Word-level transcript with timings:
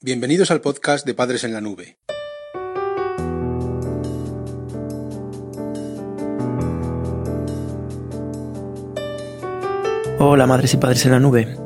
Bienvenidos 0.00 0.52
al 0.52 0.60
podcast 0.60 1.04
de 1.04 1.12
Padres 1.12 1.42
en 1.42 1.52
la 1.52 1.60
Nube. 1.60 1.98
Hola 10.20 10.46
madres 10.46 10.74
y 10.74 10.76
padres 10.76 11.04
en 11.04 11.10
la 11.10 11.18
nube. 11.18 11.56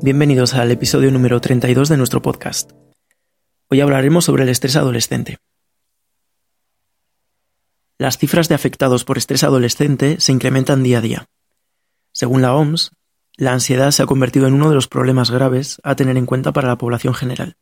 Bienvenidos 0.00 0.54
al 0.54 0.70
episodio 0.70 1.10
número 1.10 1.38
32 1.42 1.90
de 1.90 1.98
nuestro 1.98 2.22
podcast. 2.22 2.70
Hoy 3.68 3.82
hablaremos 3.82 4.24
sobre 4.24 4.44
el 4.44 4.48
estrés 4.48 4.76
adolescente. 4.76 5.36
Las 7.98 8.16
cifras 8.16 8.48
de 8.48 8.54
afectados 8.54 9.04
por 9.04 9.18
estrés 9.18 9.44
adolescente 9.44 10.18
se 10.18 10.32
incrementan 10.32 10.82
día 10.82 10.96
a 10.96 11.02
día. 11.02 11.26
Según 12.12 12.40
la 12.40 12.54
OMS, 12.54 12.92
la 13.40 13.54
ansiedad 13.54 13.90
se 13.90 14.02
ha 14.02 14.06
convertido 14.06 14.46
en 14.46 14.52
uno 14.52 14.68
de 14.68 14.74
los 14.74 14.86
problemas 14.86 15.30
graves 15.30 15.80
a 15.82 15.96
tener 15.96 16.18
en 16.18 16.26
cuenta 16.26 16.52
para 16.52 16.68
la 16.68 16.76
población 16.76 17.14
general. 17.14 17.56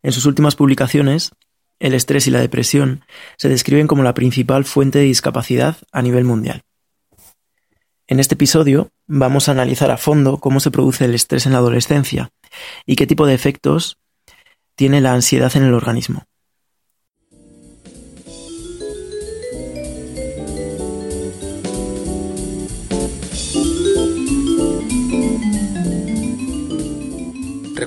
En 0.00 0.12
sus 0.12 0.26
últimas 0.26 0.54
publicaciones, 0.54 1.32
el 1.80 1.92
estrés 1.92 2.28
y 2.28 2.30
la 2.30 2.38
depresión 2.38 3.04
se 3.36 3.48
describen 3.48 3.88
como 3.88 4.04
la 4.04 4.14
principal 4.14 4.64
fuente 4.64 5.00
de 5.00 5.06
discapacidad 5.06 5.76
a 5.90 6.02
nivel 6.02 6.24
mundial. 6.24 6.62
En 8.06 8.20
este 8.20 8.34
episodio 8.34 8.92
vamos 9.08 9.48
a 9.48 9.52
analizar 9.52 9.90
a 9.90 9.96
fondo 9.96 10.38
cómo 10.38 10.60
se 10.60 10.70
produce 10.70 11.04
el 11.04 11.16
estrés 11.16 11.46
en 11.46 11.52
la 11.52 11.58
adolescencia 11.58 12.30
y 12.86 12.94
qué 12.94 13.08
tipo 13.08 13.26
de 13.26 13.34
efectos 13.34 13.98
tiene 14.76 15.00
la 15.00 15.12
ansiedad 15.12 15.50
en 15.56 15.64
el 15.64 15.74
organismo. 15.74 16.26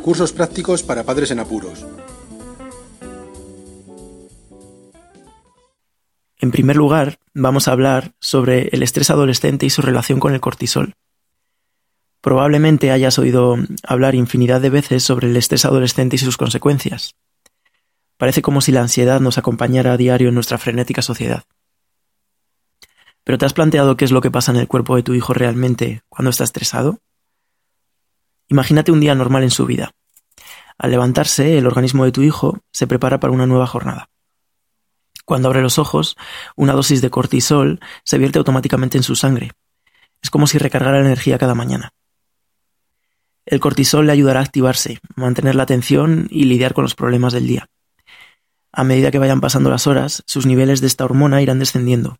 Recursos 0.03 0.33
prácticos 0.33 0.83
para 0.83 1.05
padres 1.05 1.31
en 1.31 1.39
apuros. 1.39 1.85
En 6.39 6.51
primer 6.51 6.75
lugar, 6.75 7.19
vamos 7.33 7.69
a 7.69 7.71
hablar 7.71 8.13
sobre 8.19 8.67
el 8.73 8.83
estrés 8.83 9.11
adolescente 9.11 9.65
y 9.65 9.69
su 9.69 9.81
relación 9.81 10.19
con 10.19 10.33
el 10.33 10.41
cortisol. 10.41 10.95
Probablemente 12.19 12.91
hayas 12.91 13.17
oído 13.17 13.55
hablar 13.81 14.13
infinidad 14.15 14.59
de 14.59 14.71
veces 14.71 15.03
sobre 15.03 15.29
el 15.29 15.37
estrés 15.37 15.63
adolescente 15.63 16.17
y 16.17 16.19
sus 16.19 16.35
consecuencias. 16.35 17.15
Parece 18.17 18.41
como 18.41 18.59
si 18.59 18.73
la 18.73 18.81
ansiedad 18.81 19.21
nos 19.21 19.37
acompañara 19.37 19.93
a 19.93 19.97
diario 19.97 20.27
en 20.27 20.35
nuestra 20.35 20.57
frenética 20.57 21.01
sociedad. 21.01 21.45
¿Pero 23.23 23.37
te 23.37 23.45
has 23.45 23.53
planteado 23.53 23.95
qué 23.95 24.03
es 24.03 24.11
lo 24.11 24.19
que 24.19 24.31
pasa 24.31 24.51
en 24.51 24.57
el 24.57 24.67
cuerpo 24.67 24.97
de 24.97 25.03
tu 25.03 25.13
hijo 25.13 25.33
realmente 25.33 26.01
cuando 26.09 26.29
está 26.29 26.43
estresado? 26.43 26.99
Imagínate 28.49 28.91
un 28.91 28.99
día 28.99 29.15
normal 29.15 29.41
en 29.41 29.49
su 29.49 29.65
vida. 29.65 29.95
Al 30.83 30.91
levantarse, 30.91 31.57
el 31.57 31.65
organismo 31.65 32.03
de 32.03 32.11
tu 32.11 32.23
hijo 32.23 32.59
se 32.73 32.87
prepara 32.87 33.17
para 33.17 33.31
una 33.31 33.47
nueva 33.47 33.65
jornada. 33.65 34.09
Cuando 35.23 35.47
abre 35.47 35.61
los 35.61 35.79
ojos, 35.79 36.17
una 36.57 36.73
dosis 36.73 37.01
de 37.01 37.09
cortisol 37.09 37.79
se 38.03 38.17
vierte 38.17 38.37
automáticamente 38.37 38.97
en 38.97 39.03
su 39.03 39.15
sangre. 39.15 39.53
Es 40.21 40.29
como 40.29 40.45
si 40.45 40.57
recargara 40.57 40.99
energía 40.99 41.37
cada 41.37 41.55
mañana. 41.55 41.93
El 43.45 43.61
cortisol 43.61 44.07
le 44.07 44.11
ayudará 44.11 44.41
a 44.41 44.43
activarse, 44.43 44.99
mantener 45.15 45.55
la 45.55 45.63
atención 45.63 46.27
y 46.29 46.43
lidiar 46.43 46.73
con 46.73 46.83
los 46.83 46.95
problemas 46.95 47.31
del 47.31 47.47
día. 47.47 47.69
A 48.73 48.83
medida 48.83 49.09
que 49.09 49.19
vayan 49.19 49.39
pasando 49.39 49.69
las 49.69 49.87
horas, 49.87 50.21
sus 50.27 50.45
niveles 50.45 50.81
de 50.81 50.87
esta 50.87 51.05
hormona 51.05 51.41
irán 51.41 51.59
descendiendo. 51.59 52.17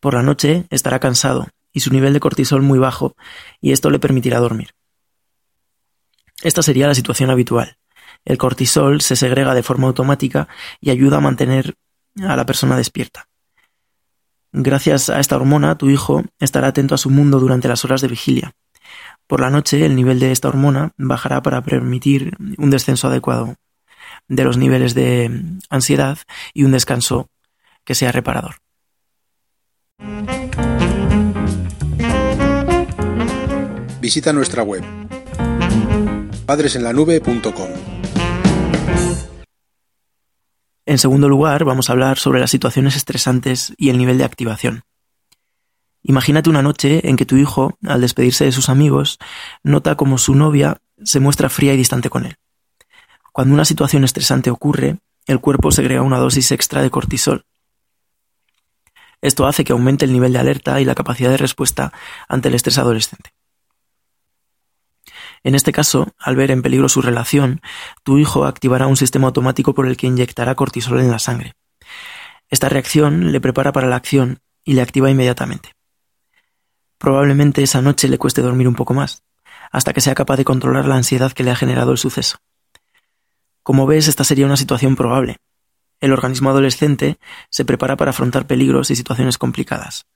Por 0.00 0.14
la 0.14 0.22
noche 0.22 0.64
estará 0.70 0.98
cansado 0.98 1.46
y 1.74 1.80
su 1.80 1.92
nivel 1.92 2.14
de 2.14 2.20
cortisol 2.20 2.62
muy 2.62 2.78
bajo, 2.78 3.16
y 3.60 3.72
esto 3.72 3.90
le 3.90 3.98
permitirá 3.98 4.38
dormir. 4.38 4.70
Esta 6.42 6.62
sería 6.62 6.86
la 6.86 6.94
situación 6.94 7.30
habitual. 7.30 7.78
El 8.24 8.38
cortisol 8.38 9.00
se 9.00 9.16
segrega 9.16 9.54
de 9.54 9.62
forma 9.62 9.86
automática 9.86 10.48
y 10.80 10.90
ayuda 10.90 11.18
a 11.18 11.20
mantener 11.20 11.76
a 12.20 12.36
la 12.36 12.44
persona 12.44 12.76
despierta. 12.76 13.28
Gracias 14.52 15.10
a 15.10 15.20
esta 15.20 15.36
hormona, 15.36 15.76
tu 15.78 15.90
hijo 15.90 16.24
estará 16.40 16.68
atento 16.68 16.94
a 16.94 16.98
su 16.98 17.10
mundo 17.10 17.40
durante 17.40 17.68
las 17.68 17.84
horas 17.84 18.00
de 18.00 18.08
vigilia. 18.08 18.52
Por 19.26 19.40
la 19.40 19.50
noche, 19.50 19.84
el 19.84 19.96
nivel 19.96 20.18
de 20.18 20.32
esta 20.32 20.48
hormona 20.48 20.92
bajará 20.96 21.42
para 21.42 21.62
permitir 21.62 22.36
un 22.58 22.70
descenso 22.70 23.08
adecuado 23.08 23.56
de 24.28 24.44
los 24.44 24.56
niveles 24.56 24.94
de 24.94 25.42
ansiedad 25.68 26.18
y 26.54 26.64
un 26.64 26.72
descanso 26.72 27.28
que 27.84 27.94
sea 27.94 28.12
reparador. 28.12 28.56
Visita 34.00 34.32
nuestra 34.32 34.62
web 34.62 35.05
padresenlanube.com. 36.46 37.68
En 40.86 40.98
segundo 40.98 41.28
lugar, 41.28 41.64
vamos 41.64 41.90
a 41.90 41.92
hablar 41.92 42.18
sobre 42.18 42.38
las 42.38 42.50
situaciones 42.50 42.94
estresantes 42.94 43.74
y 43.76 43.90
el 43.90 43.98
nivel 43.98 44.18
de 44.18 44.24
activación. 44.24 44.84
Imagínate 46.04 46.48
una 46.48 46.62
noche 46.62 47.08
en 47.08 47.16
que 47.16 47.26
tu 47.26 47.36
hijo, 47.36 47.76
al 47.84 48.00
despedirse 48.00 48.44
de 48.44 48.52
sus 48.52 48.68
amigos, 48.68 49.18
nota 49.64 49.96
como 49.96 50.18
su 50.18 50.36
novia 50.36 50.80
se 51.02 51.18
muestra 51.18 51.48
fría 51.48 51.74
y 51.74 51.76
distante 51.76 52.08
con 52.08 52.24
él. 52.24 52.36
Cuando 53.32 53.52
una 53.52 53.64
situación 53.64 54.04
estresante 54.04 54.50
ocurre, 54.50 54.98
el 55.26 55.40
cuerpo 55.40 55.72
segrega 55.72 56.02
una 56.02 56.18
dosis 56.18 56.52
extra 56.52 56.80
de 56.80 56.90
cortisol. 56.90 57.44
Esto 59.20 59.46
hace 59.46 59.64
que 59.64 59.72
aumente 59.72 60.04
el 60.04 60.12
nivel 60.12 60.32
de 60.32 60.38
alerta 60.38 60.80
y 60.80 60.84
la 60.84 60.94
capacidad 60.94 61.30
de 61.30 61.36
respuesta 61.36 61.92
ante 62.28 62.48
el 62.48 62.54
estrés 62.54 62.78
adolescente. 62.78 63.35
En 65.46 65.54
este 65.54 65.70
caso, 65.70 66.08
al 66.18 66.34
ver 66.34 66.50
en 66.50 66.60
peligro 66.60 66.88
su 66.88 67.00
relación, 67.00 67.60
tu 68.02 68.18
hijo 68.18 68.46
activará 68.46 68.88
un 68.88 68.96
sistema 68.96 69.28
automático 69.28 69.74
por 69.74 69.86
el 69.86 69.96
que 69.96 70.08
inyectará 70.08 70.56
cortisol 70.56 70.98
en 70.98 71.08
la 71.08 71.20
sangre. 71.20 71.52
Esta 72.50 72.68
reacción 72.68 73.30
le 73.30 73.40
prepara 73.40 73.70
para 73.70 73.86
la 73.86 73.94
acción 73.94 74.40
y 74.64 74.72
le 74.72 74.82
activa 74.82 75.08
inmediatamente. 75.08 75.70
Probablemente 76.98 77.62
esa 77.62 77.80
noche 77.80 78.08
le 78.08 78.18
cueste 78.18 78.42
dormir 78.42 78.66
un 78.66 78.74
poco 78.74 78.92
más, 78.92 79.22
hasta 79.70 79.92
que 79.92 80.00
sea 80.00 80.16
capaz 80.16 80.36
de 80.36 80.44
controlar 80.44 80.86
la 80.86 80.96
ansiedad 80.96 81.30
que 81.30 81.44
le 81.44 81.52
ha 81.52 81.56
generado 81.56 81.92
el 81.92 81.98
suceso. 81.98 82.38
Como 83.62 83.86
ves, 83.86 84.08
esta 84.08 84.24
sería 84.24 84.46
una 84.46 84.56
situación 84.56 84.96
probable. 84.96 85.36
El 86.00 86.12
organismo 86.12 86.50
adolescente 86.50 87.20
se 87.50 87.64
prepara 87.64 87.94
para 87.96 88.10
afrontar 88.10 88.48
peligros 88.48 88.90
y 88.90 88.96
situaciones 88.96 89.38
complicadas. 89.38 90.06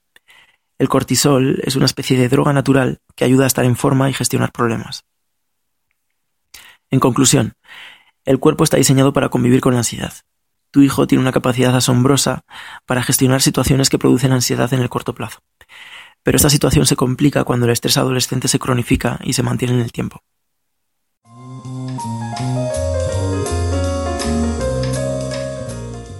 El 0.77 0.89
cortisol 0.89 1.61
es 1.63 1.77
una 1.77 1.85
especie 1.85 2.17
de 2.17 2.27
droga 2.27 2.51
natural 2.51 2.99
que 3.15 3.23
ayuda 3.23 3.45
a 3.45 3.47
estar 3.47 3.63
en 3.63 3.77
forma 3.77 4.09
y 4.09 4.13
gestionar 4.13 4.51
problemas. 4.51 5.05
En 6.91 6.99
conclusión, 6.99 7.53
el 8.25 8.39
cuerpo 8.39 8.65
está 8.65 8.75
diseñado 8.75 9.13
para 9.13 9.29
convivir 9.29 9.61
con 9.61 9.73
la 9.73 9.79
ansiedad. 9.79 10.13
Tu 10.71 10.81
hijo 10.81 11.07
tiene 11.07 11.21
una 11.21 11.31
capacidad 11.31 11.73
asombrosa 11.73 12.43
para 12.85 13.01
gestionar 13.01 13.41
situaciones 13.41 13.89
que 13.89 13.97
producen 13.97 14.33
ansiedad 14.33 14.73
en 14.73 14.81
el 14.81 14.89
corto 14.89 15.15
plazo. 15.15 15.39
Pero 16.21 16.35
esta 16.35 16.49
situación 16.49 16.85
se 16.85 16.97
complica 16.97 17.45
cuando 17.45 17.65
el 17.65 17.71
estrés 17.71 17.97
adolescente 17.97 18.49
se 18.49 18.59
cronifica 18.59 19.19
y 19.23 19.33
se 19.33 19.41
mantiene 19.41 19.75
en 19.75 19.79
el 19.79 19.91
tiempo. 19.93 20.21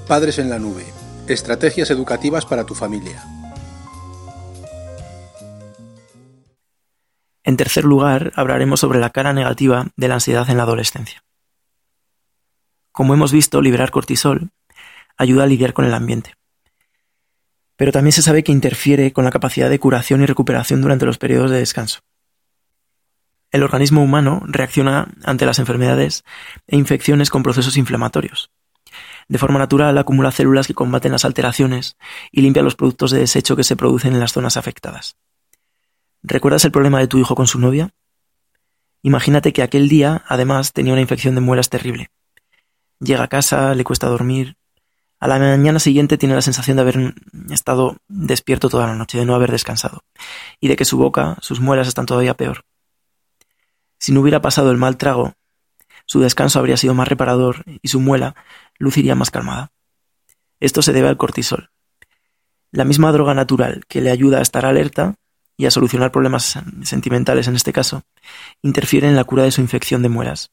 Padres 0.07 0.39
en 0.39 0.49
la 0.49 0.57
nube. 0.57 0.85
Estrategias 1.27 1.91
educativas 1.91 2.45
para 2.45 2.65
tu 2.65 2.75
familia. 2.75 3.23
En 7.43 7.57
tercer 7.57 7.83
lugar, 7.85 8.31
hablaremos 8.35 8.79
sobre 8.79 8.99
la 8.99 9.09
cara 9.09 9.33
negativa 9.33 9.87
de 9.95 10.07
la 10.07 10.15
ansiedad 10.15 10.49
en 10.49 10.57
la 10.57 10.63
adolescencia. 10.63 11.23
Como 12.91 13.13
hemos 13.13 13.31
visto, 13.31 13.61
liberar 13.61 13.91
cortisol 13.91 14.51
ayuda 15.17 15.43
a 15.43 15.47
lidiar 15.47 15.73
con 15.73 15.85
el 15.85 15.93
ambiente. 15.93 16.35
Pero 17.75 17.91
también 17.91 18.11
se 18.11 18.21
sabe 18.21 18.43
que 18.43 18.51
interfiere 18.51 19.13
con 19.13 19.23
la 19.23 19.31
capacidad 19.31 19.69
de 19.69 19.79
curación 19.79 20.21
y 20.21 20.25
recuperación 20.25 20.81
durante 20.81 21.05
los 21.05 21.17
periodos 21.17 21.51
de 21.51 21.57
descanso. 21.57 22.01
El 23.51 23.63
organismo 23.63 24.03
humano 24.03 24.41
reacciona 24.45 25.09
ante 25.23 25.45
las 25.45 25.59
enfermedades 25.59 26.23
e 26.67 26.77
infecciones 26.77 27.29
con 27.29 27.43
procesos 27.43 27.75
inflamatorios. 27.75 28.51
De 29.27 29.37
forma 29.37 29.59
natural 29.59 29.97
acumula 29.97 30.31
células 30.31 30.67
que 30.67 30.73
combaten 30.73 31.11
las 31.11 31.25
alteraciones 31.25 31.97
y 32.31 32.41
limpia 32.41 32.63
los 32.63 32.75
productos 32.75 33.11
de 33.11 33.19
desecho 33.19 33.55
que 33.55 33.63
se 33.63 33.75
producen 33.75 34.13
en 34.13 34.19
las 34.19 34.33
zonas 34.33 34.57
afectadas. 34.57 35.17
¿Recuerdas 36.23 36.65
el 36.65 36.71
problema 36.71 36.99
de 36.99 37.07
tu 37.07 37.17
hijo 37.17 37.35
con 37.35 37.47
su 37.47 37.59
novia? 37.59 37.89
Imagínate 39.01 39.53
que 39.53 39.63
aquel 39.63 39.89
día, 39.89 40.23
además, 40.27 40.73
tenía 40.73 40.93
una 40.93 41.01
infección 41.01 41.33
de 41.33 41.41
muelas 41.41 41.69
terrible. 41.69 42.11
Llega 42.99 43.23
a 43.23 43.27
casa, 43.27 43.73
le 43.73 43.83
cuesta 43.83 44.07
dormir. 44.07 44.55
A 45.19 45.27
la 45.27 45.39
mañana 45.39 45.79
siguiente 45.79 46.19
tiene 46.19 46.35
la 46.35 46.43
sensación 46.43 46.77
de 46.77 46.81
haber 46.81 47.15
estado 47.49 47.97
despierto 48.07 48.69
toda 48.69 48.85
la 48.85 48.95
noche, 48.95 49.17
de 49.17 49.25
no 49.25 49.33
haber 49.33 49.51
descansado, 49.51 50.03
y 50.59 50.67
de 50.67 50.75
que 50.75 50.85
su 50.85 50.97
boca, 50.97 51.37
sus 51.41 51.59
muelas 51.59 51.87
están 51.87 52.05
todavía 52.05 52.35
peor. 52.35 52.65
Si 53.97 54.11
no 54.11 54.21
hubiera 54.21 54.41
pasado 54.41 54.71
el 54.71 54.77
mal 54.77 54.97
trago, 54.97 55.33
su 56.05 56.19
descanso 56.19 56.59
habría 56.59 56.77
sido 56.77 56.93
más 56.93 57.07
reparador 57.07 57.63
y 57.81 57.87
su 57.87 57.99
muela 57.99 58.35
luciría 58.77 59.15
más 59.15 59.31
calmada. 59.31 59.71
Esto 60.59 60.81
se 60.83 60.93
debe 60.93 61.07
al 61.07 61.17
cortisol. 61.17 61.71
La 62.71 62.85
misma 62.85 63.11
droga 63.11 63.33
natural 63.33 63.85
que 63.87 64.01
le 64.01 64.11
ayuda 64.11 64.39
a 64.39 64.41
estar 64.41 64.65
alerta 64.65 65.15
y 65.61 65.67
a 65.67 65.71
solucionar 65.71 66.11
problemas 66.11 66.57
sentimentales 66.81 67.47
en 67.47 67.55
este 67.55 67.71
caso, 67.71 68.01
interfiere 68.63 69.07
en 69.07 69.15
la 69.15 69.25
cura 69.25 69.43
de 69.43 69.51
su 69.51 69.61
infección 69.61 70.01
de 70.01 70.09
muelas. 70.09 70.49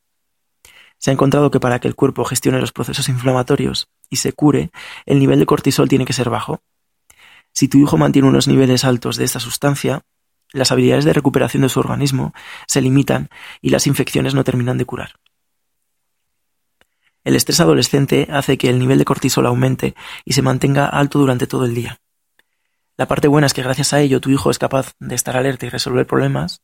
Se 0.98 1.08
ha 1.08 1.14
encontrado 1.14 1.50
que 1.50 1.60
para 1.60 1.78
que 1.78 1.88
el 1.88 1.94
cuerpo 1.94 2.26
gestione 2.26 2.60
los 2.60 2.72
procesos 2.72 3.08
inflamatorios 3.08 3.88
y 4.10 4.16
se 4.16 4.34
cure, 4.34 4.70
el 5.06 5.18
nivel 5.18 5.38
de 5.38 5.46
cortisol 5.46 5.88
tiene 5.88 6.04
que 6.04 6.12
ser 6.12 6.28
bajo. 6.28 6.60
Si 7.54 7.68
tu 7.68 7.78
hijo 7.78 7.96
mantiene 7.96 8.28
unos 8.28 8.48
niveles 8.48 8.84
altos 8.84 9.16
de 9.16 9.24
esta 9.24 9.40
sustancia, 9.40 10.02
las 10.52 10.72
habilidades 10.72 11.06
de 11.06 11.14
recuperación 11.14 11.62
de 11.62 11.70
su 11.70 11.80
organismo 11.80 12.34
se 12.66 12.82
limitan 12.82 13.30
y 13.62 13.70
las 13.70 13.86
infecciones 13.86 14.34
no 14.34 14.44
terminan 14.44 14.76
de 14.76 14.84
curar. 14.84 15.14
El 17.24 17.34
estrés 17.34 17.60
adolescente 17.60 18.28
hace 18.30 18.58
que 18.58 18.68
el 18.68 18.78
nivel 18.78 18.98
de 18.98 19.06
cortisol 19.06 19.46
aumente 19.46 19.94
y 20.26 20.34
se 20.34 20.42
mantenga 20.42 20.86
alto 20.86 21.18
durante 21.18 21.46
todo 21.46 21.64
el 21.64 21.74
día. 21.74 21.98
La 22.98 23.06
parte 23.06 23.28
buena 23.28 23.46
es 23.46 23.54
que 23.54 23.62
gracias 23.62 23.92
a 23.92 24.00
ello 24.00 24.20
tu 24.20 24.28
hijo 24.28 24.50
es 24.50 24.58
capaz 24.58 24.94
de 24.98 25.14
estar 25.14 25.36
alerta 25.36 25.64
y 25.64 25.68
resolver 25.68 26.04
problemas, 26.04 26.62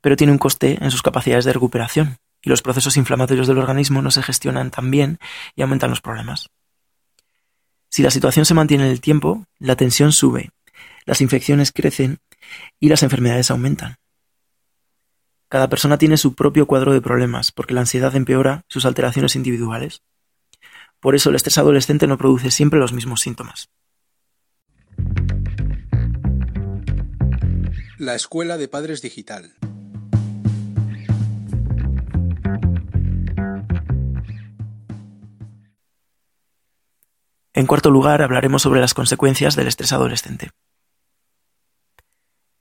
pero 0.00 0.16
tiene 0.16 0.32
un 0.32 0.38
coste 0.38 0.76
en 0.82 0.90
sus 0.90 1.02
capacidades 1.02 1.44
de 1.44 1.52
recuperación 1.52 2.18
y 2.42 2.50
los 2.50 2.62
procesos 2.62 2.96
inflamatorios 2.96 3.46
del 3.46 3.58
organismo 3.58 4.02
no 4.02 4.10
se 4.10 4.24
gestionan 4.24 4.72
tan 4.72 4.90
bien 4.90 5.20
y 5.54 5.62
aumentan 5.62 5.90
los 5.90 6.00
problemas. 6.00 6.50
Si 7.88 8.02
la 8.02 8.10
situación 8.10 8.44
se 8.44 8.54
mantiene 8.54 8.86
en 8.86 8.90
el 8.90 9.00
tiempo, 9.00 9.46
la 9.60 9.76
tensión 9.76 10.10
sube, 10.10 10.50
las 11.04 11.20
infecciones 11.20 11.70
crecen 11.70 12.18
y 12.80 12.88
las 12.88 13.04
enfermedades 13.04 13.52
aumentan. 13.52 13.98
Cada 15.48 15.68
persona 15.68 15.96
tiene 15.96 16.16
su 16.16 16.34
propio 16.34 16.66
cuadro 16.66 16.92
de 16.92 17.00
problemas, 17.00 17.52
porque 17.52 17.72
la 17.72 17.82
ansiedad 17.82 18.16
empeora 18.16 18.64
sus 18.66 18.84
alteraciones 18.84 19.36
individuales. 19.36 20.02
Por 20.98 21.14
eso 21.14 21.30
el 21.30 21.36
estrés 21.36 21.58
adolescente 21.58 22.08
no 22.08 22.18
produce 22.18 22.50
siempre 22.50 22.80
los 22.80 22.92
mismos 22.92 23.20
síntomas. 23.20 23.70
La 27.98 28.14
Escuela 28.14 28.58
de 28.58 28.68
Padres 28.68 29.00
Digital. 29.00 29.54
En 37.54 37.66
cuarto 37.66 37.90
lugar, 37.90 38.20
hablaremos 38.20 38.60
sobre 38.60 38.82
las 38.82 38.92
consecuencias 38.92 39.56
del 39.56 39.68
estrés 39.68 39.94
adolescente. 39.94 40.50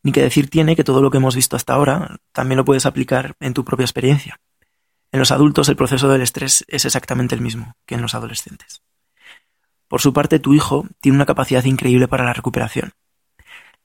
Ni 0.04 0.14
que 0.14 0.22
decir 0.22 0.50
tiene 0.50 0.78
que 0.78 0.86
todo 0.86 1.02
lo 1.02 1.12
que 1.12 1.18
hemos 1.18 1.36
visto 1.36 1.58
hasta 1.58 1.74
ahora 1.74 2.16
también 2.32 2.56
lo 2.56 2.64
puedes 2.64 2.86
aplicar 2.86 3.36
en 3.42 3.54
tu 3.54 3.66
propia 3.66 3.84
experiencia. 3.84 4.40
En 5.12 5.20
los 5.20 5.32
adultos 5.32 5.68
el 5.68 5.76
proceso 5.76 6.08
del 6.08 6.22
estrés 6.22 6.64
es 6.70 6.86
exactamente 6.86 7.36
el 7.36 7.42
mismo 7.42 7.76
que 7.86 7.96
en 7.96 8.02
los 8.02 8.16
adolescentes. 8.16 8.84
Por 9.90 10.00
su 10.00 10.14
parte, 10.14 10.40
tu 10.40 10.54
hijo 10.54 10.88
tiene 11.02 11.18
una 11.18 11.26
capacidad 11.26 11.66
increíble 11.66 12.08
para 12.08 12.24
la 12.24 12.32
recuperación. 12.32 12.94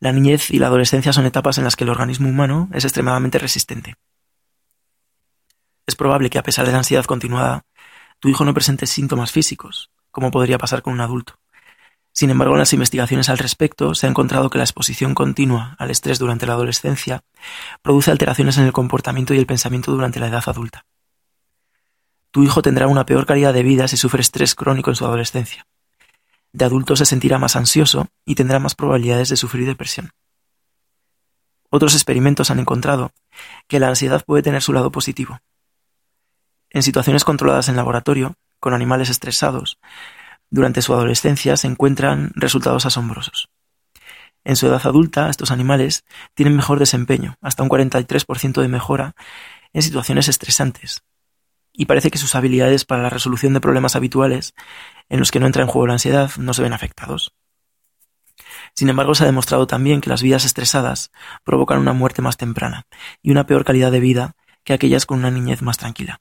La 0.00 0.12
niñez 0.12 0.50
y 0.50 0.58
la 0.58 0.68
adolescencia 0.68 1.12
son 1.12 1.26
etapas 1.26 1.58
en 1.58 1.64
las 1.64 1.76
que 1.76 1.84
el 1.84 1.90
organismo 1.90 2.28
humano 2.28 2.70
es 2.72 2.84
extremadamente 2.84 3.38
resistente. 3.38 3.96
Es 5.86 5.94
probable 5.94 6.30
que 6.30 6.38
a 6.38 6.42
pesar 6.42 6.64
de 6.64 6.72
la 6.72 6.78
ansiedad 6.78 7.04
continuada, 7.04 7.66
tu 8.18 8.30
hijo 8.30 8.46
no 8.46 8.54
presente 8.54 8.86
síntomas 8.86 9.30
físicos, 9.30 9.90
como 10.10 10.30
podría 10.30 10.56
pasar 10.56 10.80
con 10.80 10.94
un 10.94 11.02
adulto. 11.02 11.38
Sin 12.12 12.30
embargo, 12.30 12.54
en 12.54 12.60
las 12.60 12.72
investigaciones 12.72 13.28
al 13.28 13.36
respecto 13.36 13.94
se 13.94 14.06
ha 14.06 14.10
encontrado 14.10 14.48
que 14.48 14.56
la 14.56 14.64
exposición 14.64 15.14
continua 15.14 15.76
al 15.78 15.90
estrés 15.90 16.18
durante 16.18 16.46
la 16.46 16.54
adolescencia 16.54 17.22
produce 17.82 18.10
alteraciones 18.10 18.56
en 18.56 18.64
el 18.64 18.72
comportamiento 18.72 19.34
y 19.34 19.38
el 19.38 19.46
pensamiento 19.46 19.92
durante 19.92 20.18
la 20.18 20.28
edad 20.28 20.44
adulta. 20.46 20.86
Tu 22.30 22.42
hijo 22.42 22.62
tendrá 22.62 22.86
una 22.86 23.04
peor 23.04 23.26
calidad 23.26 23.52
de 23.52 23.62
vida 23.62 23.86
si 23.86 23.98
sufre 23.98 24.22
estrés 24.22 24.54
crónico 24.54 24.90
en 24.90 24.96
su 24.96 25.04
adolescencia. 25.04 25.66
De 26.52 26.64
adulto 26.64 26.96
se 26.96 27.06
sentirá 27.06 27.38
más 27.38 27.56
ansioso 27.56 28.08
y 28.24 28.34
tendrá 28.34 28.58
más 28.58 28.74
probabilidades 28.74 29.28
de 29.28 29.36
sufrir 29.36 29.66
depresión. 29.66 30.10
Otros 31.70 31.94
experimentos 31.94 32.50
han 32.50 32.58
encontrado 32.58 33.12
que 33.68 33.78
la 33.78 33.88
ansiedad 33.88 34.24
puede 34.24 34.42
tener 34.42 34.60
su 34.62 34.72
lado 34.72 34.90
positivo. 34.90 35.40
En 36.70 36.82
situaciones 36.82 37.24
controladas 37.24 37.68
en 37.68 37.76
laboratorio, 37.76 38.34
con 38.58 38.74
animales 38.74 39.08
estresados, 39.08 39.78
durante 40.50 40.82
su 40.82 40.92
adolescencia 40.92 41.56
se 41.56 41.68
encuentran 41.68 42.32
resultados 42.34 42.84
asombrosos. 42.86 43.48
En 44.42 44.56
su 44.56 44.66
edad 44.66 44.80
adulta, 44.84 45.30
estos 45.30 45.50
animales 45.50 46.04
tienen 46.34 46.56
mejor 46.56 46.78
desempeño, 46.78 47.36
hasta 47.40 47.62
un 47.62 47.68
43% 47.68 48.60
de 48.60 48.68
mejora 48.68 49.14
en 49.72 49.82
situaciones 49.82 50.28
estresantes. 50.28 51.02
Y 51.72 51.86
parece 51.86 52.10
que 52.10 52.18
sus 52.18 52.34
habilidades 52.34 52.84
para 52.84 53.02
la 53.02 53.10
resolución 53.10 53.52
de 53.52 53.60
problemas 53.60 53.94
habituales, 53.94 54.54
en 55.10 55.18
los 55.18 55.30
que 55.30 55.40
no 55.40 55.46
entra 55.46 55.62
en 55.62 55.68
juego 55.68 55.88
la 55.88 55.92
ansiedad, 55.94 56.30
no 56.38 56.54
se 56.54 56.62
ven 56.62 56.72
afectados. 56.72 57.34
Sin 58.74 58.88
embargo, 58.88 59.14
se 59.14 59.24
ha 59.24 59.26
demostrado 59.26 59.66
también 59.66 60.00
que 60.00 60.08
las 60.08 60.22
vidas 60.22 60.44
estresadas 60.44 61.10
provocan 61.44 61.78
una 61.78 61.92
muerte 61.92 62.22
más 62.22 62.38
temprana 62.38 62.86
y 63.20 63.30
una 63.30 63.44
peor 63.44 63.64
calidad 63.64 63.92
de 63.92 64.00
vida 64.00 64.36
que 64.64 64.72
aquellas 64.72 65.04
con 65.04 65.18
una 65.18 65.30
niñez 65.30 65.60
más 65.60 65.76
tranquila. 65.76 66.20